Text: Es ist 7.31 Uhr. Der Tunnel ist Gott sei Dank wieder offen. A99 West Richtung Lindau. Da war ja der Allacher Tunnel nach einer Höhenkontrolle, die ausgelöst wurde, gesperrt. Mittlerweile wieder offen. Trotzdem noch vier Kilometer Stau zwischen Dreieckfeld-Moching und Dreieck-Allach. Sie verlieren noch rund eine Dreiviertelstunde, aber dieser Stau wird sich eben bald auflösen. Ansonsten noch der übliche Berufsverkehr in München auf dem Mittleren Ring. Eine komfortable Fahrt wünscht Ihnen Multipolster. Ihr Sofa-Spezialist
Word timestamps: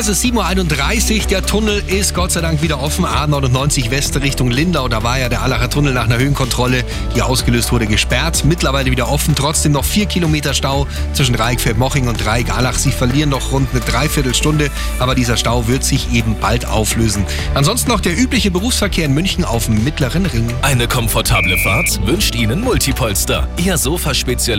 Es 0.00 0.08
ist 0.08 0.24
7.31 0.24 1.20
Uhr. 1.20 1.26
Der 1.26 1.44
Tunnel 1.44 1.82
ist 1.86 2.14
Gott 2.14 2.32
sei 2.32 2.40
Dank 2.40 2.62
wieder 2.62 2.80
offen. 2.80 3.04
A99 3.04 3.90
West 3.90 4.18
Richtung 4.18 4.50
Lindau. 4.50 4.88
Da 4.88 5.02
war 5.02 5.18
ja 5.18 5.28
der 5.28 5.42
Allacher 5.42 5.68
Tunnel 5.68 5.92
nach 5.92 6.04
einer 6.04 6.16
Höhenkontrolle, 6.16 6.84
die 7.14 7.20
ausgelöst 7.20 7.70
wurde, 7.70 7.86
gesperrt. 7.86 8.46
Mittlerweile 8.46 8.90
wieder 8.90 9.10
offen. 9.10 9.34
Trotzdem 9.34 9.72
noch 9.72 9.84
vier 9.84 10.06
Kilometer 10.06 10.54
Stau 10.54 10.86
zwischen 11.12 11.34
Dreieckfeld-Moching 11.34 12.08
und 12.08 12.24
Dreieck-Allach. 12.24 12.78
Sie 12.78 12.92
verlieren 12.92 13.28
noch 13.28 13.52
rund 13.52 13.68
eine 13.72 13.82
Dreiviertelstunde, 13.82 14.70
aber 15.00 15.14
dieser 15.14 15.36
Stau 15.36 15.68
wird 15.68 15.84
sich 15.84 16.10
eben 16.14 16.34
bald 16.40 16.64
auflösen. 16.64 17.26
Ansonsten 17.52 17.90
noch 17.90 18.00
der 18.00 18.18
übliche 18.18 18.50
Berufsverkehr 18.50 19.04
in 19.04 19.12
München 19.12 19.44
auf 19.44 19.66
dem 19.66 19.84
Mittleren 19.84 20.24
Ring. 20.24 20.50
Eine 20.62 20.88
komfortable 20.88 21.58
Fahrt 21.58 22.00
wünscht 22.06 22.34
Ihnen 22.34 22.62
Multipolster. 22.62 23.46
Ihr 23.58 23.76
Sofa-Spezialist 23.76 24.50